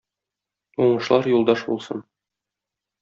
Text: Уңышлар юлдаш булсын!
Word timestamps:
Уңышлар 0.85 1.29
юлдаш 1.33 1.61
булсын! 1.69 2.03